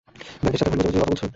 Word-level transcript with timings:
ব্যাংকের 0.41 0.59
সাথে 0.61 0.71
ভুল 0.71 0.79
বোঝাবুঝির 0.85 1.01
কথা 1.03 1.09
বলছো? 1.11 1.25